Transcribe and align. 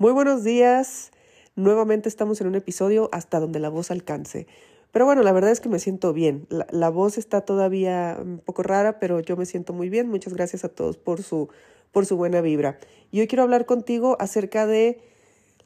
Muy 0.00 0.12
buenos 0.12 0.44
días. 0.44 1.10
Nuevamente 1.56 2.08
estamos 2.08 2.40
en 2.40 2.46
un 2.46 2.54
episodio 2.54 3.08
hasta 3.10 3.40
donde 3.40 3.58
la 3.58 3.68
voz 3.68 3.90
alcance. 3.90 4.46
Pero 4.92 5.04
bueno, 5.06 5.24
la 5.24 5.32
verdad 5.32 5.50
es 5.50 5.58
que 5.58 5.68
me 5.68 5.80
siento 5.80 6.12
bien. 6.12 6.46
La, 6.70 6.88
voz 6.88 7.18
está 7.18 7.40
todavía 7.40 8.16
un 8.22 8.38
poco 8.38 8.62
rara, 8.62 9.00
pero 9.00 9.18
yo 9.18 9.36
me 9.36 9.44
siento 9.44 9.72
muy 9.72 9.88
bien. 9.88 10.08
Muchas 10.08 10.34
gracias 10.34 10.64
a 10.64 10.68
todos 10.68 10.98
por 10.98 11.24
su, 11.24 11.48
por 11.90 12.06
su 12.06 12.16
buena 12.16 12.40
vibra. 12.40 12.78
Y 13.10 13.18
hoy 13.18 13.26
quiero 13.26 13.42
hablar 13.42 13.66
contigo 13.66 14.16
acerca 14.20 14.68
de 14.68 15.00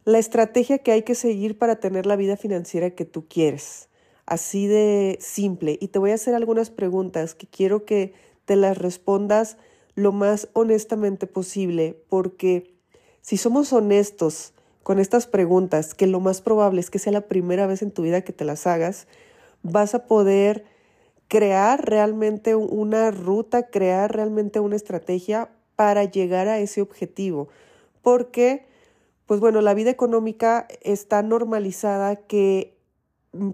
la 0.07 0.19
estrategia 0.19 0.79
que 0.79 0.93
hay 0.93 1.03
que 1.03 1.15
seguir 1.15 1.59
para 1.59 1.77
tener 1.77 2.07
la 2.07 2.17
vida 2.17 2.39
financiera 2.39 2.89
que 2.89 3.05
tú 3.05 3.29
quieres. 3.29 3.91
Así 4.25 4.67
de 4.67 5.19
simple. 5.21 5.77
Y 5.79 5.89
te 5.89 5.99
voy 5.99 6.13
a 6.13 6.15
hacer 6.15 6.35
algunas 6.35 6.71
preguntas 6.71 7.35
que 7.35 7.47
quiero 7.47 7.85
que 7.85 8.15
te 8.47 8.57
las 8.57 8.79
respondas 8.79 9.59
lo 9.95 10.11
más 10.11 10.49
honestamente 10.55 11.27
posible, 11.27 12.03
porque 12.09 12.73
si 13.23 13.37
somos 13.37 13.73
honestos 13.73 14.53
con 14.83 14.99
estas 14.99 15.27
preguntas, 15.27 15.95
que 15.95 16.07
lo 16.07 16.21
más 16.21 16.43
probable 16.43 16.81
es 16.81 16.91
que 16.91 16.99
sea 16.99 17.13
la 17.13 17.29
primera 17.29 17.67
vez 17.67 17.83
en 17.83 17.93
tu 17.93 18.03
vida 18.03 18.23
que 18.23 18.33
te 18.33 18.45
las 18.45 18.67
hagas, 18.67 19.07
vas 19.63 19.95
a 19.95 20.07
poder 20.07 20.65
crear 21.29 21.89
realmente 21.89 22.57
una 22.57 23.11
ruta, 23.11 23.69
crear 23.69 24.15
realmente 24.15 24.61
una 24.61 24.77
estrategia 24.77 25.51
para 25.77 26.05
llegar 26.05 26.49
a 26.49 26.59
ese 26.59 26.83
objetivo. 26.83 27.49
Porque, 28.03 28.67
pues 29.27 29.41
bueno, 29.41 29.61
la 29.61 29.73
vida 29.73 29.91
económica 29.91 30.67
está 30.83 31.23
normalizada 31.23 32.17
que 32.17 32.77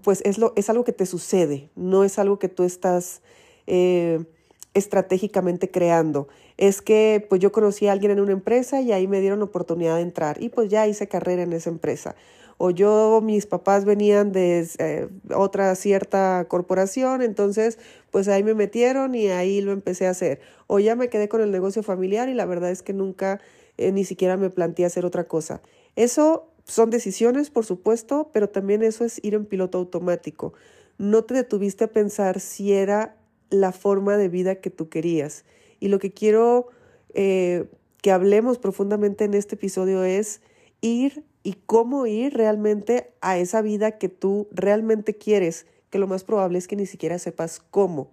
pues 0.03 0.21
es, 0.25 0.37
lo, 0.37 0.51
es 0.55 0.69
algo 0.69 0.83
que 0.83 0.91
te 0.91 1.05
sucede, 1.05 1.69
no 1.75 2.03
es 2.03 2.19
algo 2.19 2.37
que 2.37 2.49
tú 2.49 2.63
estás 2.63 3.21
eh, 3.65 4.25
estratégicamente 4.73 5.71
creando 5.71 6.27
es 6.59 6.81
que 6.81 7.25
pues 7.29 7.39
yo 7.39 7.53
conocí 7.53 7.87
a 7.87 7.93
alguien 7.93 8.11
en 8.11 8.19
una 8.19 8.33
empresa 8.33 8.81
y 8.81 8.91
ahí 8.91 9.07
me 9.07 9.21
dieron 9.21 9.41
oportunidad 9.41 9.95
de 9.95 10.01
entrar 10.01 10.43
y 10.43 10.49
pues 10.49 10.67
ya 10.67 10.85
hice 10.87 11.07
carrera 11.07 11.43
en 11.43 11.53
esa 11.53 11.69
empresa. 11.69 12.17
O 12.57 12.69
yo, 12.69 13.21
mis 13.23 13.45
papás 13.45 13.85
venían 13.85 14.33
de 14.33 14.67
eh, 14.79 15.07
otra 15.33 15.73
cierta 15.75 16.45
corporación, 16.49 17.21
entonces 17.21 17.79
pues 18.11 18.27
ahí 18.27 18.43
me 18.43 18.55
metieron 18.55 19.15
y 19.15 19.29
ahí 19.29 19.61
lo 19.61 19.71
empecé 19.71 20.07
a 20.07 20.09
hacer. 20.09 20.41
O 20.67 20.79
ya 20.79 20.97
me 20.97 21.07
quedé 21.07 21.29
con 21.29 21.39
el 21.39 21.49
negocio 21.49 21.81
familiar 21.81 22.27
y 22.27 22.33
la 22.33 22.45
verdad 22.45 22.71
es 22.71 22.83
que 22.83 22.91
nunca 22.91 23.39
eh, 23.77 23.93
ni 23.93 24.03
siquiera 24.03 24.35
me 24.35 24.49
planteé 24.49 24.85
hacer 24.85 25.05
otra 25.05 25.29
cosa. 25.29 25.61
Eso 25.95 26.49
son 26.65 26.89
decisiones, 26.89 27.51
por 27.51 27.65
supuesto, 27.65 28.31
pero 28.33 28.49
también 28.49 28.83
eso 28.83 29.05
es 29.05 29.23
ir 29.23 29.33
en 29.33 29.45
piloto 29.45 29.77
automático. 29.77 30.51
No 30.97 31.23
te 31.23 31.35
detuviste 31.35 31.85
a 31.85 31.91
pensar 31.93 32.41
si 32.41 32.73
era 32.73 33.15
la 33.49 33.71
forma 33.71 34.17
de 34.17 34.27
vida 34.27 34.55
que 34.55 34.69
tú 34.69 34.89
querías. 34.89 35.45
Y 35.79 35.87
lo 35.87 35.99
que 35.99 36.11
quiero 36.11 36.67
eh, 37.13 37.65
que 38.01 38.11
hablemos 38.11 38.57
profundamente 38.57 39.25
en 39.25 39.33
este 39.33 39.55
episodio 39.55 40.03
es 40.03 40.41
ir 40.81 41.23
y 41.43 41.53
cómo 41.65 42.05
ir 42.05 42.33
realmente 42.33 43.11
a 43.21 43.37
esa 43.37 43.61
vida 43.61 43.97
que 43.97 44.09
tú 44.09 44.47
realmente 44.51 45.15
quieres, 45.15 45.65
que 45.89 45.99
lo 45.99 46.07
más 46.07 46.23
probable 46.23 46.57
es 46.57 46.67
que 46.67 46.75
ni 46.75 46.85
siquiera 46.85 47.19
sepas 47.19 47.61
cómo, 47.71 48.11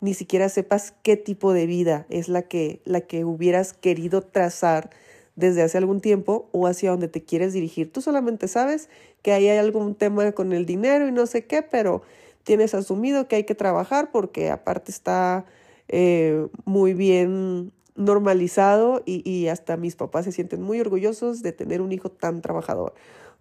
ni 0.00 0.14
siquiera 0.14 0.48
sepas 0.48 0.92
qué 1.02 1.16
tipo 1.16 1.52
de 1.52 1.66
vida 1.66 2.06
es 2.10 2.28
la 2.28 2.42
que, 2.42 2.82
la 2.84 3.02
que 3.02 3.24
hubieras 3.24 3.72
querido 3.72 4.22
trazar 4.22 4.90
desde 5.36 5.62
hace 5.62 5.78
algún 5.78 6.00
tiempo 6.00 6.48
o 6.52 6.66
hacia 6.66 6.90
donde 6.90 7.08
te 7.08 7.22
quieres 7.22 7.52
dirigir. 7.52 7.90
Tú 7.90 8.02
solamente 8.02 8.48
sabes 8.48 8.88
que 9.22 9.32
ahí 9.32 9.48
hay 9.48 9.58
algún 9.58 9.94
tema 9.94 10.32
con 10.32 10.52
el 10.52 10.66
dinero 10.66 11.08
y 11.08 11.12
no 11.12 11.26
sé 11.26 11.46
qué, 11.46 11.62
pero 11.62 12.02
tienes 12.42 12.74
asumido 12.74 13.28
que 13.28 13.36
hay 13.36 13.44
que 13.44 13.54
trabajar 13.54 14.10
porque 14.10 14.50
aparte 14.50 14.90
está 14.90 15.46
eh, 15.88 16.46
muy 16.64 16.94
bien 16.94 17.72
normalizado 17.94 19.02
y, 19.04 19.48
hasta 19.48 19.76
mis 19.76 19.96
papás 19.96 20.24
se 20.24 20.32
sienten 20.32 20.62
muy 20.62 20.80
orgullosos 20.80 21.42
de 21.42 21.52
tener 21.52 21.80
un 21.80 21.92
hijo 21.92 22.10
tan 22.10 22.40
trabajador. 22.40 22.94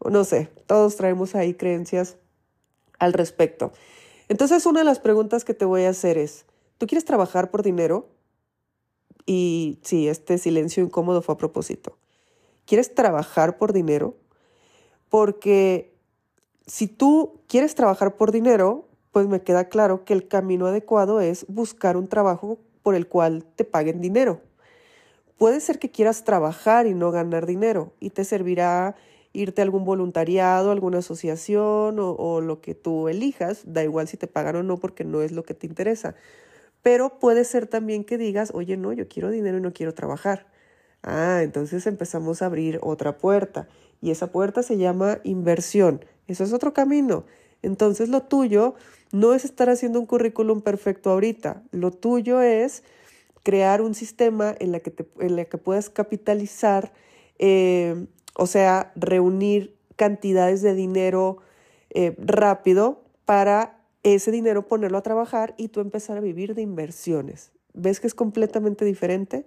No 0.09 0.23
sé, 0.23 0.49
todos 0.65 0.95
traemos 0.95 1.35
ahí 1.35 1.53
creencias 1.53 2.17
al 2.99 3.13
respecto. 3.13 3.71
Entonces, 4.27 4.65
una 4.65 4.81
de 4.81 4.85
las 4.85 4.99
preguntas 4.99 5.45
que 5.45 5.53
te 5.53 5.65
voy 5.65 5.83
a 5.83 5.89
hacer 5.89 6.17
es, 6.17 6.45
¿tú 6.77 6.87
quieres 6.87 7.05
trabajar 7.05 7.51
por 7.51 7.63
dinero? 7.63 8.09
Y 9.25 9.79
sí, 9.83 10.07
este 10.07 10.37
silencio 10.37 10.83
incómodo 10.83 11.21
fue 11.21 11.35
a 11.35 11.37
propósito. 11.37 11.97
¿Quieres 12.65 12.93
trabajar 12.93 13.57
por 13.57 13.73
dinero? 13.73 14.15
Porque 15.09 15.93
si 16.65 16.87
tú 16.87 17.41
quieres 17.47 17.75
trabajar 17.75 18.15
por 18.15 18.31
dinero, 18.31 18.87
pues 19.11 19.27
me 19.27 19.41
queda 19.41 19.65
claro 19.65 20.05
que 20.05 20.13
el 20.13 20.27
camino 20.27 20.67
adecuado 20.67 21.21
es 21.21 21.45
buscar 21.47 21.97
un 21.97 22.07
trabajo 22.07 22.59
por 22.83 22.95
el 22.95 23.07
cual 23.07 23.45
te 23.55 23.65
paguen 23.65 24.01
dinero. 24.01 24.41
Puede 25.37 25.59
ser 25.59 25.79
que 25.79 25.91
quieras 25.91 26.23
trabajar 26.23 26.87
y 26.87 26.93
no 26.93 27.11
ganar 27.11 27.45
dinero 27.45 27.93
y 27.99 28.11
te 28.11 28.23
servirá 28.23 28.95
irte 29.33 29.61
a 29.61 29.63
algún 29.63 29.85
voluntariado, 29.85 30.71
alguna 30.71 30.99
asociación 30.99 31.97
o, 31.99 32.41
lo 32.41 32.61
que 32.61 32.75
tú 32.75 33.07
elijas, 33.07 33.61
da 33.65 33.83
igual 33.83 34.07
si 34.07 34.17
te 34.17 34.27
pagan 34.27 34.57
o 34.57 34.63
no 34.63 34.77
porque 34.77 35.03
no 35.03 35.21
es 35.21 35.31
lo 35.31 35.43
que 35.43 35.53
te 35.53 35.67
interesa. 35.67 36.15
Pero 36.81 37.19
puede 37.19 37.43
ser 37.43 37.67
también 37.67 38.03
que 38.03 38.17
digas, 38.17 38.51
oye, 38.53 38.77
no, 38.77 38.93
yo 38.93 39.07
quiero 39.07 39.29
dinero 39.29 39.57
y 39.57 39.61
no 39.61 39.73
quiero 39.73 39.93
trabajar. 39.93 40.47
Ah, 41.03 41.39
entonces 41.41 41.87
empezamos 41.87 42.41
a 42.41 42.47
abrir 42.47 42.79
otra 42.81 43.17
puerta 43.17 43.67
y 44.01 44.11
esa 44.11 44.31
puerta 44.31 44.63
se 44.63 44.77
llama 44.77 45.19
inversión. 45.23 46.05
Eso 46.27 46.43
es 46.43 46.53
otro 46.53 46.73
camino. 46.73 47.25
Entonces 47.61 48.09
lo 48.09 48.23
tuyo 48.23 48.75
no 49.11 49.33
es 49.33 49.45
estar 49.45 49.69
haciendo 49.69 49.99
un 49.99 50.05
currículum 50.05 50.61
perfecto 50.61 51.11
ahorita, 51.11 51.63
lo 51.71 51.91
tuyo 51.91 52.41
es 52.41 52.83
crear 53.43 53.81
un 53.81 53.93
sistema 53.93 54.55
en 54.59 54.71
la 54.71 54.79
que, 54.79 54.91
te, 54.91 55.07
en 55.19 55.35
la 55.35 55.45
que 55.45 55.57
puedas 55.57 55.89
capitalizar, 55.89 56.93
eh, 57.39 58.05
o 58.35 58.47
sea, 58.47 58.91
reunir 58.95 59.75
cantidades 59.95 60.61
de 60.61 60.75
dinero 60.75 61.37
eh, 61.89 62.15
rápido 62.17 63.03
para 63.25 63.79
ese 64.03 64.31
dinero 64.31 64.67
ponerlo 64.67 64.97
a 64.97 65.03
trabajar 65.03 65.53
y 65.57 65.67
tú 65.67 65.79
empezar 65.79 66.17
a 66.17 66.21
vivir 66.21 66.55
de 66.55 66.61
inversiones. 66.61 67.51
¿Ves 67.73 67.99
que 67.99 68.07
es 68.07 68.15
completamente 68.15 68.85
diferente? 68.85 69.45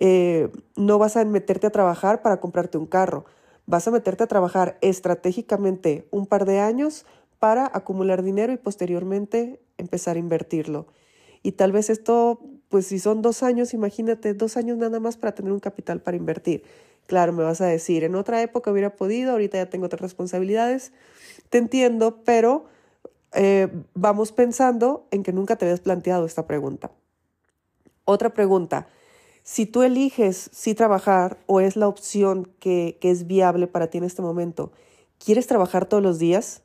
Eh, 0.00 0.50
no 0.76 0.98
vas 0.98 1.16
a 1.16 1.24
meterte 1.24 1.66
a 1.66 1.70
trabajar 1.70 2.22
para 2.22 2.40
comprarte 2.40 2.78
un 2.78 2.86
carro, 2.86 3.24
vas 3.66 3.88
a 3.88 3.90
meterte 3.90 4.24
a 4.24 4.26
trabajar 4.28 4.78
estratégicamente 4.80 6.06
un 6.10 6.26
par 6.26 6.44
de 6.44 6.60
años 6.60 7.04
para 7.38 7.70
acumular 7.72 8.22
dinero 8.22 8.52
y 8.52 8.56
posteriormente 8.56 9.60
empezar 9.76 10.16
a 10.16 10.20
invertirlo. 10.20 10.86
Y 11.42 11.52
tal 11.52 11.72
vez 11.72 11.90
esto, 11.90 12.40
pues 12.68 12.86
si 12.86 12.98
son 12.98 13.22
dos 13.22 13.42
años, 13.42 13.74
imagínate, 13.74 14.34
dos 14.34 14.56
años 14.56 14.76
nada 14.76 15.00
más 15.00 15.16
para 15.16 15.34
tener 15.34 15.52
un 15.52 15.60
capital 15.60 16.00
para 16.00 16.16
invertir. 16.16 16.64
Claro, 17.06 17.32
me 17.32 17.42
vas 17.42 17.60
a 17.60 17.66
decir, 17.66 18.04
en 18.04 18.14
otra 18.16 18.42
época 18.42 18.70
hubiera 18.70 18.96
podido, 18.96 19.32
ahorita 19.32 19.56
ya 19.56 19.70
tengo 19.70 19.86
otras 19.86 20.02
responsabilidades. 20.02 20.92
Te 21.48 21.58
entiendo, 21.58 22.22
pero 22.24 22.66
eh, 23.32 23.68
vamos 23.94 24.32
pensando 24.32 25.06
en 25.10 25.22
que 25.22 25.32
nunca 25.32 25.56
te 25.56 25.64
habías 25.64 25.80
planteado 25.80 26.26
esta 26.26 26.46
pregunta. 26.46 26.90
Otra 28.04 28.34
pregunta, 28.34 28.88
si 29.42 29.64
tú 29.64 29.82
eliges 29.82 30.50
si 30.52 30.74
trabajar 30.74 31.38
o 31.46 31.60
es 31.60 31.76
la 31.76 31.88
opción 31.88 32.50
que, 32.58 32.98
que 33.00 33.10
es 33.10 33.26
viable 33.26 33.66
para 33.66 33.88
ti 33.88 33.98
en 33.98 34.04
este 34.04 34.22
momento, 34.22 34.72
¿quieres 35.18 35.46
trabajar 35.46 35.86
todos 35.86 36.02
los 36.02 36.18
días? 36.18 36.62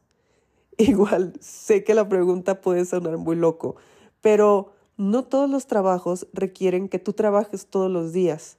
Igual, 0.78 1.34
sé 1.40 1.84
que 1.84 1.94
la 1.94 2.08
pregunta 2.08 2.62
puede 2.62 2.86
sonar 2.86 3.18
muy 3.18 3.36
loco, 3.36 3.76
pero 4.22 4.74
no 4.98 5.24
todos 5.24 5.50
los 5.50 5.68
trabajos 5.68 6.28
requieren 6.34 6.90
que 6.90 7.00
tú 7.00 7.14
trabajes 7.14 7.68
todos 7.68 7.92
los 7.92 8.14
días. 8.14 8.58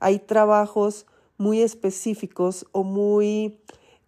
Hay 0.00 0.18
trabajos 0.18 1.06
muy 1.38 1.62
específicos 1.62 2.66
o 2.72 2.84
muy 2.84 3.58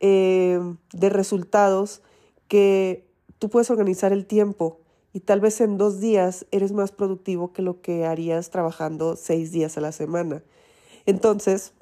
eh, 0.01 0.61
de 0.93 1.09
resultados 1.09 2.03
que 2.49 3.07
tú 3.39 3.49
puedes 3.49 3.71
organizar 3.71 4.13
el 4.13 4.27
tiempo 4.27 4.81
y 5.13 5.21
tal 5.21 5.41
vez 5.41 5.61
en 5.61 5.79
dos 5.79 6.01
días 6.01 6.47
eres 6.51 6.73
más 6.73 6.93
productivo 6.93 7.53
que 7.53 7.63
lo 7.63 7.81
que 7.81 8.05
harías 8.05 8.51
trabajando 8.51 9.17
seis 9.17 9.51
días 9.51 9.77
a 9.77 9.81
la 9.81 9.93
semana. 9.93 10.43
Entonces, 11.07 11.73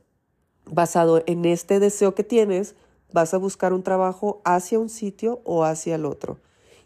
basado 0.66 1.22
en 1.26 1.44
este 1.44 1.80
deseo 1.80 2.14
que 2.14 2.24
tienes, 2.24 2.74
vas 3.14 3.32
a 3.32 3.38
buscar 3.38 3.72
un 3.72 3.84
trabajo 3.84 4.42
hacia 4.44 4.80
un 4.80 4.88
sitio 4.88 5.40
o 5.44 5.62
hacia 5.62 5.94
el 5.94 6.04
otro. 6.04 6.40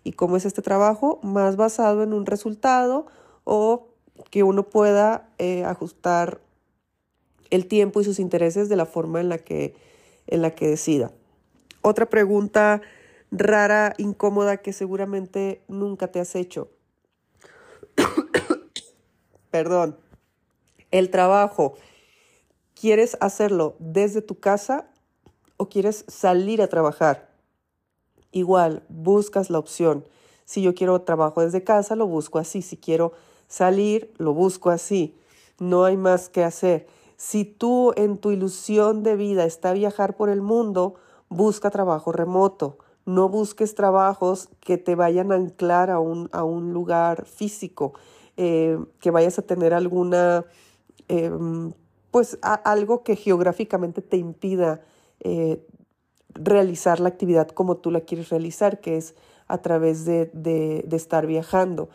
¿Y 0.05 0.13
cómo 0.13 0.37
es 0.37 0.45
este 0.45 0.61
trabajo? 0.61 1.21
Más 1.23 1.57
basado 1.57 2.03
en 2.03 2.13
un 2.13 2.27
resultado 2.27 3.07
o 3.45 3.89
que 4.31 4.43
uno 4.43 4.69
pueda 4.69 5.31
eh, 5.39 5.65
ajustar 5.65 6.43
el 7.49 7.67
tiempo 7.67 8.03
y 8.03 8.05
sus 8.05 8.19
intereses 8.19 8.69
de 8.69 8.77
la 8.77 8.85
forma 8.85 9.21
en 9.21 9.31
la 9.31 9.39
que, 9.39 9.75
en 10.27 10.43
la 10.43 10.51
que 10.51 10.69
decida. 10.69 11.13
Otra 11.81 12.11
pregunta 12.11 12.83
rara, 13.31 13.95
incómoda 13.97 14.59
que 14.59 14.75
seguramente 14.75 15.63
nunca 15.67 16.09
te 16.09 16.21
has 16.21 16.35
hecho. 16.35 16.69
Perdón. 19.51 19.97
El 20.91 21.09
trabajo. 21.09 21.77
¿Quieres 22.79 23.17
hacerlo 23.21 23.77
desde 23.79 24.21
tu 24.21 24.39
casa 24.39 24.91
o 25.59 25.69
quieres 25.69 26.07
salir 26.09 26.63
a 26.63 26.69
trabajar. 26.69 27.29
Igual, 28.33 28.83
buscas 28.89 29.51
la 29.51 29.59
opción. 29.59 30.05
Si 30.45 30.63
yo 30.63 30.75
quiero 30.75 31.03
trabajo 31.03 31.43
desde 31.43 31.65
casa, 31.65 31.95
lo 31.95 32.07
busco 32.07 32.39
así. 32.39 32.63
Si 32.63 32.79
quiero 32.79 33.13
salir, 33.49 34.15
lo 34.17 34.33
busco 34.33 34.71
así. 34.71 35.19
No 35.59 35.85
hay 35.85 35.97
más 35.97 36.31
que 36.31 36.45
hacer. 36.45 36.87
Si 37.17 37.45
tú 37.45 37.93
en 37.97 38.17
tu 38.17 38.31
ilusión 38.31 39.03
de 39.03 39.17
vida 39.17 39.45
está 39.45 39.73
viajar 39.73 40.17
por 40.17 40.31
el 40.31 40.41
mundo, 40.41 40.95
busca 41.29 41.71
trabajo 41.71 42.13
remoto. 42.13 42.79
No 43.05 43.29
busques 43.29 43.75
trabajos 43.75 44.49
que 44.61 44.79
te 44.79 44.95
vayan 44.95 45.33
a 45.33 45.35
anclar 45.35 45.91
a 45.91 45.99
un, 45.99 46.29
a 46.33 46.45
un 46.45 46.73
lugar 46.73 47.25
físico, 47.25 47.95
eh, 48.37 48.79
que 49.01 49.11
vayas 49.11 49.39
a 49.39 49.43
tener 49.43 49.75
alguna, 49.75 50.45
em, 51.09 51.73
pues 52.11 52.39
algo 52.43 53.03
que 53.03 53.17
geográficamente 53.17 54.03
te 54.03 54.17
impida 54.17 54.83
eh, 55.21 55.65
realizar 56.35 57.01
la 57.01 57.09
actividad 57.09 57.49
como 57.49 57.77
tú 57.77 57.91
la 57.91 58.03
quieres 58.03 58.29
realizar, 58.31 58.81
que 58.81 58.97
es 58.97 59.15
a 59.47 59.59
través 59.59 60.05
de, 60.05 60.31
de, 60.33 60.85
estar 60.97 61.27
viajando. 61.27 61.89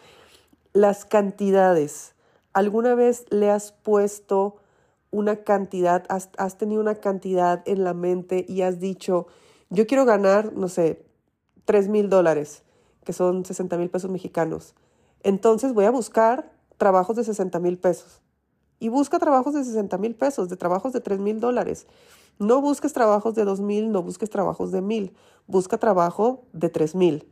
Las 0.73 1.05
cantidades. 1.05 2.15
¿Alguna 2.51 2.95
vez 2.95 3.25
le 3.29 3.49
has 3.49 3.71
puesto 3.71 4.57
una 5.11 5.43
cantidad, 5.43 6.05
has, 6.09 6.29
has, 6.37 6.57
tenido 6.57 6.81
una 6.81 6.95
cantidad 6.95 7.61
en 7.67 7.83
la 7.83 7.93
mente 7.93 8.45
y 8.47 8.63
has 8.63 8.79
dicho, 8.79 9.27
yo 9.69 9.85
quiero 9.85 10.05
ganar, 10.05 10.53
no 10.53 10.67
sé, 10.67 11.05
3 11.65 11.87
mil 11.87 12.09
dólares, 12.09 12.63
que 13.03 13.13
son 13.13 13.45
60 13.45 13.77
mil 13.77 13.89
pesos 13.89 14.09
mexicanos. 14.09 14.75
Entonces 15.21 15.73
voy 15.73 15.85
a 15.85 15.91
buscar 15.91 16.51
trabajos 16.77 17.15
de 17.15 17.23
60 17.23 17.59
mil 17.59 17.77
pesos. 17.77 18.21
Y 18.83 18.89
busca 18.89 19.17
trabajos 19.17 19.53
de 19.53 19.63
60 19.63 19.97
mil 19.97 20.13
pesos, 20.13 20.49
de 20.49 20.57
trabajos 20.57 20.91
de 20.91 20.99
3 20.99 21.17
mil 21.17 21.39
dólares. 21.39 21.87
No 22.37 22.59
busques 22.59 22.91
trabajos 22.91 23.33
de 23.33 23.45
2 23.45 23.61
mil, 23.61 23.93
no 23.93 24.03
busques 24.03 24.29
trabajos 24.29 24.73
de 24.73 24.81
mil. 24.81 25.13
Busca 25.47 25.77
trabajo 25.77 26.41
de 26.51 26.67
3 26.67 26.93
mil. 26.93 27.25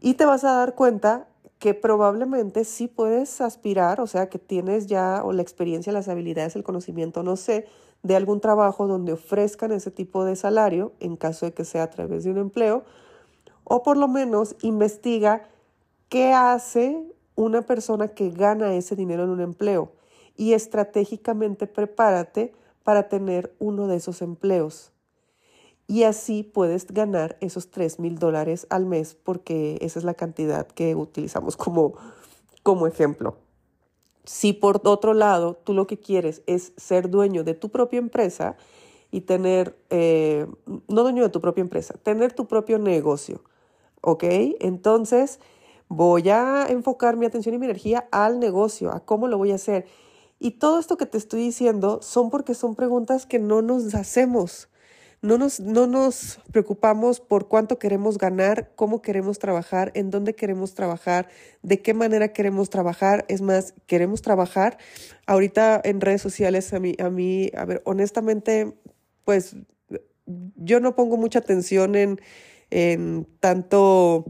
Y 0.00 0.14
te 0.14 0.24
vas 0.24 0.44
a 0.44 0.52
dar 0.52 0.74
cuenta 0.74 1.28
que 1.58 1.74
probablemente 1.74 2.64
sí 2.64 2.88
puedes 2.88 3.42
aspirar, 3.42 4.00
o 4.00 4.06
sea, 4.06 4.30
que 4.30 4.38
tienes 4.38 4.86
ya 4.86 5.20
o 5.22 5.34
la 5.34 5.42
experiencia, 5.42 5.92
las 5.92 6.08
habilidades, 6.08 6.56
el 6.56 6.64
conocimiento, 6.64 7.22
no 7.22 7.36
sé, 7.36 7.66
de 8.02 8.16
algún 8.16 8.40
trabajo 8.40 8.86
donde 8.86 9.12
ofrezcan 9.12 9.72
ese 9.72 9.90
tipo 9.90 10.24
de 10.24 10.36
salario, 10.36 10.94
en 11.00 11.18
caso 11.18 11.44
de 11.44 11.52
que 11.52 11.66
sea 11.66 11.82
a 11.82 11.90
través 11.90 12.24
de 12.24 12.30
un 12.30 12.38
empleo, 12.38 12.82
o 13.62 13.82
por 13.82 13.98
lo 13.98 14.08
menos 14.08 14.56
investiga 14.62 15.50
qué 16.08 16.32
hace 16.32 17.14
una 17.34 17.60
persona 17.60 18.08
que 18.08 18.30
gana 18.30 18.72
ese 18.72 18.96
dinero 18.96 19.24
en 19.24 19.28
un 19.28 19.42
empleo 19.42 19.92
y 20.36 20.52
estratégicamente 20.52 21.66
prepárate 21.66 22.52
para 22.84 23.08
tener 23.08 23.54
uno 23.58 23.88
de 23.88 23.96
esos 23.96 24.22
empleos 24.22 24.92
y 25.88 26.02
así 26.02 26.42
puedes 26.42 26.86
ganar 26.88 27.36
esos 27.40 27.70
3 27.70 28.00
mil 28.00 28.18
dólares 28.18 28.66
al 28.70 28.86
mes 28.86 29.14
porque 29.14 29.78
esa 29.80 29.98
es 29.98 30.04
la 30.04 30.14
cantidad 30.14 30.66
que 30.66 30.94
utilizamos 30.94 31.56
como, 31.56 31.94
como 32.62 32.86
ejemplo. 32.86 33.36
Si 34.24 34.52
por 34.52 34.80
otro 34.84 35.14
lado 35.14 35.54
tú 35.54 35.72
lo 35.72 35.86
que 35.86 35.98
quieres 35.98 36.42
es 36.46 36.72
ser 36.76 37.08
dueño 37.08 37.44
de 37.44 37.54
tu 37.54 37.68
propia 37.68 37.98
empresa 37.98 38.56
y 39.12 39.20
tener, 39.20 39.78
eh, 39.90 40.46
no 40.88 41.02
dueño 41.02 41.22
de 41.22 41.28
tu 41.28 41.40
propia 41.40 41.62
empresa, 41.62 41.94
tener 42.02 42.32
tu 42.32 42.48
propio 42.48 42.78
negocio, 42.78 43.42
¿ok? 44.00 44.24
Entonces 44.58 45.38
voy 45.86 46.28
a 46.28 46.66
enfocar 46.68 47.16
mi 47.16 47.26
atención 47.26 47.54
y 47.54 47.58
mi 47.58 47.66
energía 47.66 48.08
al 48.10 48.40
negocio, 48.40 48.90
a 48.90 48.98
cómo 49.04 49.28
lo 49.28 49.38
voy 49.38 49.52
a 49.52 49.54
hacer. 49.54 49.86
Y 50.38 50.52
todo 50.52 50.78
esto 50.78 50.96
que 50.96 51.06
te 51.06 51.18
estoy 51.18 51.40
diciendo 51.40 52.00
son 52.02 52.30
porque 52.30 52.54
son 52.54 52.74
preguntas 52.74 53.26
que 53.26 53.38
no 53.38 53.62
nos 53.62 53.94
hacemos 53.94 54.68
no 55.22 55.38
nos, 55.38 55.60
no 55.60 55.86
nos 55.86 56.38
preocupamos 56.52 57.20
por 57.20 57.48
cuánto 57.48 57.78
queremos 57.78 58.18
ganar, 58.18 58.72
cómo 58.76 59.02
queremos 59.02 59.38
trabajar, 59.38 59.90
en 59.94 60.10
dónde 60.10 60.34
queremos 60.34 60.74
trabajar, 60.74 61.28
de 61.62 61.80
qué 61.80 61.94
manera 61.94 62.32
queremos 62.32 62.70
trabajar. 62.70 63.24
Es 63.28 63.40
más, 63.40 63.74
queremos 63.86 64.22
trabajar. 64.22 64.78
Ahorita 65.26 65.80
en 65.82 66.00
redes 66.00 66.22
sociales, 66.22 66.72
a 66.72 66.80
mí, 66.80 66.94
a 66.98 67.10
mí, 67.10 67.50
a 67.56 67.64
ver, 67.64 67.82
honestamente, 67.84 68.74
pues 69.24 69.56
yo 70.56 70.80
no 70.80 70.94
pongo 70.94 71.16
mucha 71.16 71.38
atención 71.38 71.96
en, 71.96 72.20
en 72.70 73.26
tanto 73.40 74.26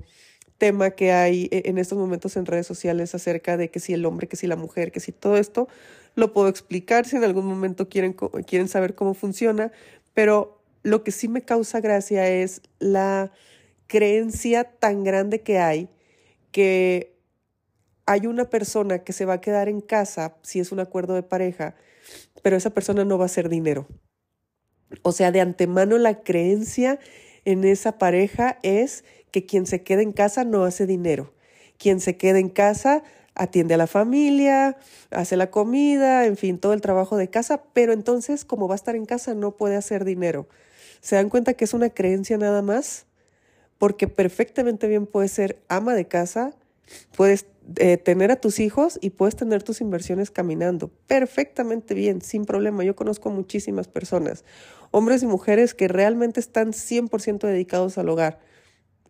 tema 0.58 0.90
que 0.90 1.12
hay 1.12 1.48
e, 1.50 1.62
en 1.66 1.78
estos 1.78 1.98
momentos 1.98 2.36
en 2.36 2.46
redes 2.46 2.66
sociales 2.66 3.14
acerca 3.14 3.56
de 3.56 3.70
que 3.70 3.80
si 3.80 3.92
el 3.92 4.04
hombre, 4.06 4.28
que 4.28 4.36
si 4.36 4.46
la 4.46 4.56
mujer, 4.56 4.92
que 4.92 5.00
si 5.00 5.12
todo 5.12 5.36
esto, 5.36 5.68
lo 6.14 6.32
puedo 6.32 6.48
explicar 6.48 7.06
si 7.06 7.16
en 7.16 7.24
algún 7.24 7.46
momento 7.46 7.88
quieren, 7.88 8.14
quieren 8.46 8.68
saber 8.68 8.94
cómo 8.94 9.14
funciona, 9.14 9.72
pero 10.14 10.62
lo 10.82 11.04
que 11.04 11.10
sí 11.10 11.28
me 11.28 11.42
causa 11.42 11.80
gracia 11.80 12.28
es 12.28 12.62
la 12.78 13.32
creencia 13.86 14.64
tan 14.64 15.04
grande 15.04 15.40
que 15.40 15.58
hay 15.58 15.88
que 16.52 17.16
hay 18.06 18.26
una 18.26 18.48
persona 18.48 19.00
que 19.00 19.12
se 19.12 19.24
va 19.24 19.34
a 19.34 19.40
quedar 19.40 19.68
en 19.68 19.80
casa 19.80 20.36
si 20.42 20.60
es 20.60 20.72
un 20.72 20.80
acuerdo 20.80 21.14
de 21.14 21.22
pareja, 21.22 21.74
pero 22.42 22.56
esa 22.56 22.70
persona 22.70 23.04
no 23.04 23.18
va 23.18 23.24
a 23.24 23.26
hacer 23.26 23.48
dinero. 23.48 23.86
O 25.02 25.12
sea, 25.12 25.32
de 25.32 25.40
antemano 25.40 25.98
la 25.98 26.22
creencia 26.22 27.00
en 27.46 27.64
esa 27.64 27.96
pareja 27.96 28.58
es 28.62 29.04
que 29.30 29.46
quien 29.46 29.66
se 29.66 29.82
queda 29.82 30.02
en 30.02 30.12
casa 30.12 30.44
no 30.44 30.64
hace 30.64 30.86
dinero. 30.86 31.32
Quien 31.78 32.00
se 32.00 32.16
queda 32.16 32.38
en 32.38 32.50
casa 32.50 33.02
atiende 33.34 33.74
a 33.74 33.78
la 33.78 33.86
familia, 33.86 34.76
hace 35.10 35.36
la 35.36 35.50
comida, 35.50 36.26
en 36.26 36.36
fin, 36.36 36.58
todo 36.58 36.72
el 36.72 36.80
trabajo 36.80 37.16
de 37.16 37.28
casa, 37.30 37.62
pero 37.72 37.92
entonces 37.92 38.44
como 38.44 38.66
va 38.66 38.74
a 38.74 38.76
estar 38.76 38.96
en 38.96 39.06
casa 39.06 39.34
no 39.34 39.52
puede 39.52 39.76
hacer 39.76 40.04
dinero. 40.04 40.48
¿Se 41.00 41.16
dan 41.16 41.28
cuenta 41.28 41.54
que 41.54 41.64
es 41.64 41.72
una 41.72 41.90
creencia 41.90 42.36
nada 42.36 42.62
más? 42.62 43.06
Porque 43.78 44.08
perfectamente 44.08 44.88
bien 44.88 45.06
puedes 45.06 45.30
ser 45.30 45.62
ama 45.68 45.94
de 45.94 46.08
casa, 46.08 46.54
puedes 47.16 47.46
eh, 47.78 47.96
tener 47.96 48.30
a 48.30 48.36
tus 48.36 48.60
hijos 48.60 48.98
y 49.00 49.10
puedes 49.10 49.36
tener 49.36 49.62
tus 49.62 49.80
inversiones 49.80 50.30
caminando 50.30 50.88
perfectamente 51.06 51.94
bien, 51.94 52.22
sin 52.22 52.44
problema. 52.44 52.84
Yo 52.84 52.94
conozco 52.94 53.30
muchísimas 53.30 53.88
personas, 53.88 54.44
hombres 54.90 55.22
y 55.22 55.26
mujeres 55.26 55.74
que 55.74 55.88
realmente 55.88 56.40
están 56.40 56.72
100% 56.72 57.46
dedicados 57.46 57.98
al 57.98 58.08
hogar 58.08 58.38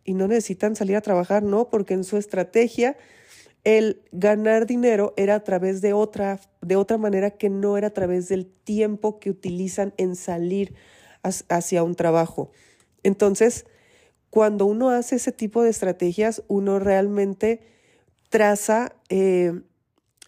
y 0.03 0.13
no 0.13 0.27
necesitan 0.27 0.75
salir 0.75 0.95
a 0.95 1.01
trabajar, 1.01 1.43
no, 1.43 1.69
porque 1.69 1.93
en 1.93 2.03
su 2.03 2.17
estrategia 2.17 2.97
el 3.63 4.01
ganar 4.13 4.65
dinero 4.65 5.13
era 5.17 5.35
a 5.35 5.43
través 5.43 5.81
de 5.81 5.91
otra, 5.91 6.39
de 6.61 6.77
otra 6.77 6.97
manera 6.97 7.31
que 7.31 7.49
no 7.49 7.77
era 7.77 7.87
a 7.87 7.93
través 7.93 8.29
del 8.29 8.47
tiempo 8.47 9.19
que 9.19 9.29
utilizan 9.29 9.93
en 9.97 10.15
salir 10.15 10.73
hacia 11.21 11.83
un 11.83 11.95
trabajo. 11.95 12.51
Entonces, 13.03 13.65
cuando 14.29 14.65
uno 14.65 14.89
hace 14.89 15.15
ese 15.15 15.31
tipo 15.31 15.63
de 15.63 15.69
estrategias, 15.69 16.43
uno 16.47 16.79
realmente 16.79 17.61
traza 18.29 18.93
eh, 19.09 19.61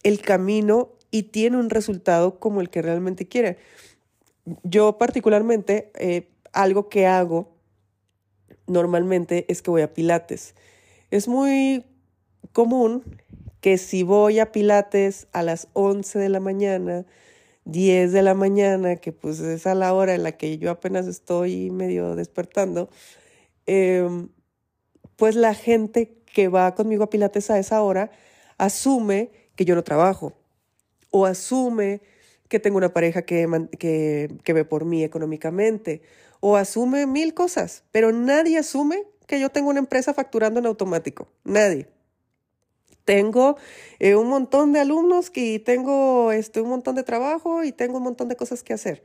el 0.04 0.22
camino 0.22 0.94
y 1.12 1.24
tiene 1.24 1.58
un 1.58 1.70
resultado 1.70 2.40
como 2.40 2.62
el 2.62 2.70
que 2.70 2.82
realmente 2.82 3.28
quiere. 3.28 3.58
Yo 4.64 4.98
particularmente, 4.98 5.92
eh, 5.96 6.30
algo 6.54 6.90
que 6.90 7.06
hago 7.06 7.50
normalmente 8.68 9.46
es 9.50 9.62
que 9.62 9.72
voy 9.72 9.82
a 9.82 9.94
Pilates. 9.94 10.56
Es 11.12 11.28
muy 11.28 11.86
común 12.54 13.04
que 13.62 13.78
si 13.78 14.04
voy 14.04 14.40
a 14.40 14.52
Pilates 14.52 15.28
a 15.34 15.44
las 15.44 15.68
11 15.74 16.20
de 16.20 16.30
la 16.30 16.40
mañana, 16.40 17.06
10 17.66 18.12
de 18.12 18.22
la 18.22 18.34
mañana, 18.34 18.96
que 18.96 19.12
pues 19.12 19.40
es 19.40 19.68
a 19.68 19.76
la 19.76 19.94
hora 19.94 20.16
en 20.16 20.24
la 20.24 20.32
que 20.34 20.58
yo 20.58 20.72
apenas 20.72 21.08
estoy 21.08 21.70
medio 21.70 22.16
despertando, 22.16 22.90
em, 23.70 24.30
pues 25.16 25.36
la 25.36 25.54
gente 25.54 26.18
que 26.34 26.48
va 26.48 26.76
conmigo 26.76 27.04
a 27.04 27.10
Pilates 27.10 27.50
a 27.50 27.60
esa 27.60 27.82
hora 27.82 28.12
asume 28.58 29.32
que 29.56 29.66
yo 29.66 29.76
no 29.76 29.84
trabajo 29.84 30.34
o 31.12 31.26
asume 31.26 32.02
que 32.48 32.60
tengo 32.60 32.78
una 32.78 32.94
pareja 32.94 33.22
que, 33.24 33.48
ve 34.46 34.66
por 34.66 34.86
mí 34.86 35.04
económicamente 35.04 36.02
o 36.40 36.56
asume 36.56 37.06
mil 37.06 37.34
cosas, 37.34 37.84
pero 37.92 38.12
nadie 38.12 38.58
asume 38.58 39.04
que 39.28 39.40
yo 39.40 39.50
tengo 39.50 39.70
una 39.70 39.80
empresa 39.80 40.14
facturando 40.14 40.60
en 40.60 40.66
automático, 40.66 41.28
nadie 41.44 41.88
tengo 43.10 43.58
eh, 43.98 44.14
un 44.14 44.28
montón 44.28 44.72
de 44.72 44.82
alumnos 44.82 45.32
y 45.34 45.58
tengo 45.58 46.32
este, 46.32 46.62
un 46.62 46.70
montón 46.70 46.94
de 46.94 47.02
trabajo 47.02 47.64
y 47.64 47.72
tengo 47.72 47.98
un 47.98 48.04
montón 48.04 48.28
de 48.30 48.36
cosas 48.36 48.62
que 48.62 48.72
hacer. 48.72 49.02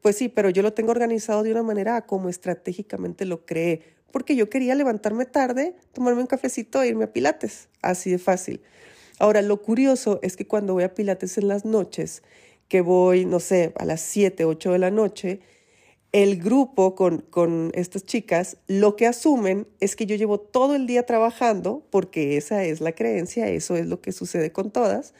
Pues 0.00 0.16
sí, 0.16 0.30
pero 0.30 0.48
yo 0.48 0.62
lo 0.62 0.72
tengo 0.72 0.90
organizado 0.90 1.42
de 1.42 1.52
una 1.52 1.62
manera 1.62 2.06
como 2.06 2.30
estratégicamente 2.30 3.26
lo 3.26 3.44
creé, 3.44 3.82
porque 4.12 4.36
yo 4.36 4.50
quería 4.50 4.74
levantarme 4.74 5.24
tarde, 5.24 5.74
tomarme 5.92 6.20
un 6.20 6.26
cafecito 6.26 6.82
e 6.82 6.88
irme 6.88 7.04
a 7.04 7.12
Pilates, 7.12 7.68
así 7.80 8.10
de 8.10 8.18
fácil. 8.18 8.60
Ahora, 9.18 9.42
lo 9.42 9.62
curioso 9.62 10.20
es 10.22 10.36
que 10.36 10.46
cuando 10.46 10.74
voy 10.74 10.84
a 10.84 10.94
Pilates 10.94 11.38
en 11.38 11.48
las 11.48 11.64
noches, 11.64 12.22
que 12.68 12.80
voy, 12.80 13.24
no 13.24 13.40
sé, 13.40 13.72
a 13.78 13.84
las 13.84 14.00
7, 14.00 14.44
8 14.44 14.72
de 14.72 14.78
la 14.78 14.90
noche, 14.90 15.40
el 16.12 16.42
grupo 16.42 16.94
con, 16.94 17.22
con, 17.22 17.70
estas 17.74 18.04
chicas 18.04 18.58
lo 18.66 18.96
que 18.96 19.06
asumen 19.06 19.66
es 19.80 19.96
que 19.96 20.04
yo 20.04 20.14
llevo 20.16 20.38
todo 20.38 20.74
el 20.74 20.86
día 20.86 21.06
trabajando, 21.06 21.86
porque 21.90 22.36
esa 22.36 22.64
es 22.64 22.80
la 22.80 22.92
creencia, 22.92 23.48
eso 23.48 23.76
es 23.76 23.86
lo 23.86 24.00
que 24.00 24.12
sucede 24.12 24.52
con 24.52 24.70
todas. 24.70 25.14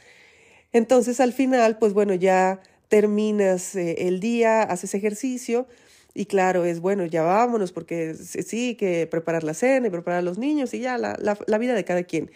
Entonces 0.71 1.19
al 1.19 1.33
final, 1.33 1.77
pues 1.79 1.93
bueno, 1.93 2.13
ya 2.13 2.61
terminas 2.89 3.75
eh, 3.75 4.07
el 4.07 4.19
día, 4.19 4.61
haces 4.61 4.93
ejercicio 4.93 5.67
y 6.13 6.25
claro, 6.25 6.63
es 6.63 6.79
bueno, 6.79 7.05
ya 7.05 7.23
vámonos, 7.23 7.71
porque 7.71 8.13
sí, 8.13 8.75
que 8.75 9.07
preparar 9.07 9.43
la 9.43 9.55
cena 9.55 9.87
y 9.87 9.89
preparar 9.89 10.19
a 10.19 10.23
los 10.23 10.37
niños 10.37 10.73
y 10.73 10.79
ya 10.79 10.97
la, 10.97 11.17
la, 11.19 11.57
vida 11.57 11.73
de 11.73 11.83
cada 11.83 12.03
quien. 12.03 12.29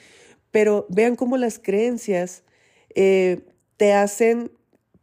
Pero 0.50 0.88
vean 0.90 1.16
cómo 1.16 1.38
las 1.38 1.60
creencias 1.60 2.44
eh, 2.96 3.42
te 3.78 3.94
hacen 3.94 4.52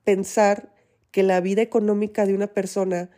pensar 0.02 0.72
que 1.12 1.22
la 1.22 1.40
vida 1.40 1.62
económica 1.62 2.26
de 2.26 2.34
una 2.34 2.48
persona, 2.48 3.10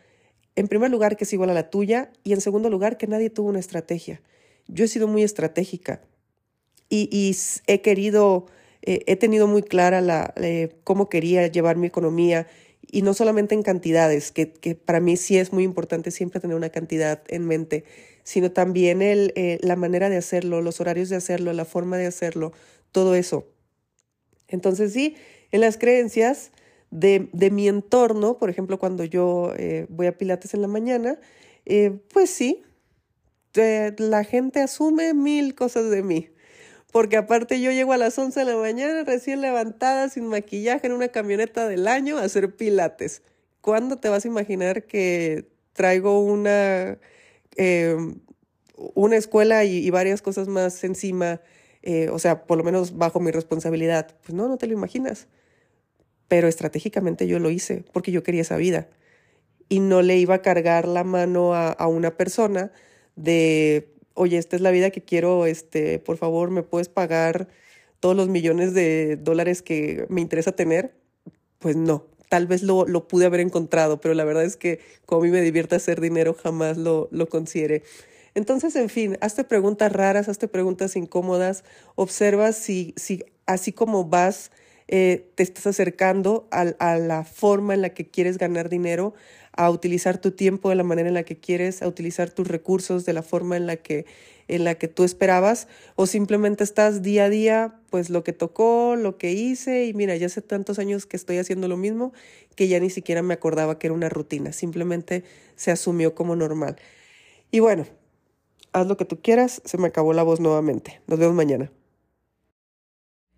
en 0.55 0.67
primer 0.67 0.91
lugar, 0.91 1.17
que 1.17 1.23
es 1.23 1.33
igual 1.33 1.49
a 1.49 1.55
la 1.55 1.71
tuya 1.71 2.11
y 2.23 2.33
en 2.33 2.41
segundo 2.41 2.69
lugar, 2.69 2.97
que 2.97 3.07
nadie 3.07 3.31
tuvo 3.31 3.49
una 3.49 3.59
estrategia. 3.59 4.21
Yo 4.67 4.85
he 4.85 4.87
sido 4.87 5.07
muy 5.07 5.23
estratégica 5.23 6.01
y, 6.89 7.35
he 7.65 7.81
querido, 7.81 8.45
eh, 8.83 8.99
he 9.07 9.15
tenido 9.15 9.47
muy 9.47 9.63
clara 9.63 10.01
la, 10.01 10.33
eh, 10.37 10.75
cómo 10.83 11.09
quería 11.09 11.47
llevar 11.47 11.77
mi 11.77 11.87
economía 11.87 12.45
y 12.91 13.01
no 13.01 13.13
solamente 13.13 13.55
en 13.55 13.63
cantidades, 13.63 14.31
que, 14.31 14.51
que, 14.51 14.75
para 14.75 14.99
mí 14.99 15.17
sí 15.17 15.37
es 15.37 15.51
muy 15.53 15.63
importante 15.63 16.11
siempre 16.11 16.39
tener 16.39 16.55
una 16.55 16.69
cantidad 16.69 17.21
en 17.27 17.45
mente, 17.45 17.83
sino 18.23 18.51
también 18.51 19.01
el, 19.01 19.33
eh, 19.35 19.57
la 19.61 19.75
manera 19.75 20.09
de 20.09 20.17
hacerlo, 20.17 20.61
los 20.61 20.79
horarios 20.79 21.09
de 21.09 21.15
hacerlo, 21.15 21.53
la 21.53 21.65
forma 21.65 21.97
de 21.97 22.07
hacerlo, 22.07 22.53
todo 22.91 23.15
eso. 23.15 23.45
Entonces 24.47 24.93
sí, 24.93 25.15
en 25.51 25.61
las 25.61 25.77
creencias 25.77 26.51
de, 26.91 27.29
de 27.33 27.51
mi 27.51 27.67
entorno, 27.67 28.37
por 28.37 28.49
ejemplo, 28.49 28.79
cuando 28.79 29.03
yo 29.03 29.53
eh, 29.57 29.85
voy 29.89 30.07
a 30.07 30.17
Pilates 30.17 30.53
en 30.53 30.61
la 30.61 30.67
mañana, 30.67 31.19
eh, 31.65 31.99
pues 32.13 32.29
sí, 32.29 32.63
la 33.53 34.23
gente 34.23 34.61
asume 34.61 35.13
mil 35.13 35.55
cosas 35.55 35.89
de 35.89 36.03
mí. 36.03 36.29
Porque 36.91 37.17
aparte 37.17 37.61
yo 37.61 37.71
llego 37.71 37.93
a 37.93 37.97
las 37.97 38.17
11 38.17 38.39
de 38.39 38.45
la 38.45 38.57
mañana 38.57 39.03
recién 39.03 39.41
levantada, 39.41 40.09
sin 40.09 40.27
maquillaje, 40.27 40.87
en 40.87 40.93
una 40.93 41.09
camioneta 41.09 41.67
del 41.67 41.87
año 41.87 42.17
a 42.17 42.23
hacer 42.23 42.55
pilates. 42.55 43.21
¿Cuándo 43.61 43.97
te 43.97 44.09
vas 44.09 44.25
a 44.25 44.27
imaginar 44.27 44.83
que 44.85 45.49
traigo 45.73 46.21
una, 46.21 46.97
em, 47.55 48.19
una 48.95 49.17
escuela 49.17 49.65
y, 49.65 49.89
varias 49.89 50.21
cosas 50.21 50.47
más 50.47 50.83
encima? 50.83 51.41
Eh, 51.83 52.09
o 52.09 52.19
sea, 52.19 52.45
por 52.45 52.57
lo 52.57 52.63
menos 52.63 52.97
bajo 52.97 53.19
mi 53.19 53.31
responsabilidad. 53.31 54.15
Pues 54.23 54.33
no, 54.33 54.47
no 54.47 54.57
te 54.57 54.67
lo 54.67 54.73
imaginas 54.73 55.27
pero 56.27 56.47
estratégicamente 56.47 57.27
yo 57.27 57.39
lo 57.39 57.49
hice 57.49 57.83
porque 57.93 58.11
yo 58.11 58.23
quería 58.23 58.41
esa 58.41 58.57
vida 58.57 58.89
y 59.69 59.79
no 59.79 60.01
le 60.01 60.17
iba 60.17 60.35
a 60.35 60.41
cargar 60.41 60.87
la 60.87 61.03
mano 61.03 61.53
a, 61.53 61.87
una 61.87 62.15
persona 62.15 62.71
de, 63.15 63.93
oye, 64.17 64.37
esta 64.37 64.55
es 64.55 64.61
la 64.61 64.71
vida 64.71 64.89
que 64.89 65.01
quiero, 65.01 65.45
este, 65.45 65.99
por 65.99 66.17
favor, 66.17 66.51
¿me 66.51 66.63
puedes 66.63 66.89
pagar 66.89 67.47
todos 67.99 68.15
los 68.15 68.27
millones 68.27 68.73
de 68.73 69.17
dólares 69.17 69.61
que 69.61 70.05
me 70.09 70.21
interesa 70.21 70.51
tener? 70.51 70.95
Pues 71.59 71.75
no, 71.75 72.05
tal 72.29 72.47
vez 72.47 72.63
lo, 72.63 72.85
lo 72.85 73.07
pude 73.07 73.25
haber 73.25 73.39
encontrado, 73.39 74.01
pero 74.01 74.13
la 74.13 74.25
verdad 74.25 74.43
es 74.43 74.57
que 74.57 74.79
como 75.05 75.21
a 75.21 75.25
mí 75.25 75.31
me 75.31 75.41
divierte 75.41 75.75
hacer 75.75 76.01
dinero, 76.01 76.33
jamás 76.33 76.77
lo, 76.77 77.07
lo 77.11 77.27
consideré. 77.27 77.83
Entonces, 78.35 78.75
en 78.75 78.89
fin, 78.89 79.17
hazte 79.21 79.43
preguntas 79.43 79.91
raras, 79.91 80.29
hazte 80.29 80.47
preguntas 80.47 80.95
incómodas, 80.95 81.63
observa 81.95 82.51
si, 82.51 82.93
si 82.97 83.23
así 83.45 83.71
como 83.71 84.05
vas 84.05 84.51
eh, 84.89 85.31
te 85.35 85.43
estás 85.43 85.67
acercando 85.67 86.47
a, 86.49 86.95
la 86.95 87.25
forma 87.25 87.73
en 87.73 87.81
la 87.81 87.89
que 87.89 88.09
quieres 88.09 88.37
ganar 88.37 88.69
dinero, 88.69 89.13
a 89.57 89.69
utilizar 89.69 90.19
tu 90.19 90.31
tiempo 90.31 90.69
de 90.69 90.75
la 90.75 90.83
manera 90.83 91.09
en 91.09 91.15
la 91.15 91.23
que 91.23 91.37
quieres, 91.37 91.81
a 91.81 91.87
utilizar 91.87 92.29
tus 92.29 92.47
recursos 92.47 93.05
de 93.05 93.13
la 93.13 93.23
forma 93.23 93.57
en 93.57 93.67
la 93.67 93.77
que 93.77 94.05
en 94.47 94.63
la 94.63 94.75
que 94.75 94.87
tú 94.87 95.03
esperabas 95.03 95.67
o 95.95 96.05
simplemente 96.05 96.63
estás 96.63 97.01
día 97.01 97.25
a 97.25 97.29
día, 97.29 97.75
pues 97.89 98.09
lo 98.09 98.23
que 98.23 98.31
tocó, 98.31 98.95
lo 98.95 99.17
que 99.17 99.33
hice 99.33 99.85
y 99.85 99.93
mira, 99.93 100.15
ya 100.15 100.27
hace 100.27 100.41
tantos 100.41 100.79
años 100.79 101.05
que 101.05 101.17
estoy 101.17 101.37
haciendo 101.37 101.67
lo 101.67 101.75
mismo 101.75 102.13
que 102.55 102.67
ya 102.67 102.79
ni 102.79 102.89
siquiera 102.89 103.21
me 103.21 103.33
acordaba 103.33 103.77
que 103.77 103.87
era 103.87 103.93
una 103.93 104.09
rutina, 104.09 104.53
simplemente 104.53 105.23
se 105.55 105.71
asumió 105.71 106.15
como 106.15 106.35
normal. 106.35 106.77
Y 107.51 107.59
bueno, 107.59 107.85
haz 108.73 108.87
lo 108.87 108.97
que 108.97 109.05
tú 109.05 109.21
quieras, 109.21 109.61
se 109.65 109.77
me 109.77 109.87
acabó 109.87 110.13
la 110.13 110.23
voz 110.23 110.39
nuevamente. 110.39 111.01
Nos 111.07 111.19
vemos 111.19 111.35
mañana. 111.35 111.71